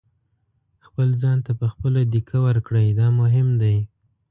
[0.85, 3.77] خپل ځان ته په خپله دېکه ورکړئ دا مهم دی.